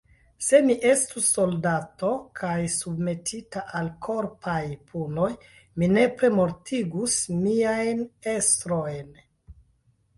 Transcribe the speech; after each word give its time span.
Se 0.43 0.59
mi 0.67 0.75
estus 0.91 1.27
soldato 1.35 2.09
kaj 2.39 2.55
submetita 2.77 3.63
al 3.81 3.91
korpaj 4.07 4.59
punoj, 4.91 5.31
mi 5.79 5.93
nepre 5.95 6.35
mortigus 6.41 7.23
miajn 7.47 8.07
estrojn. 8.37 9.19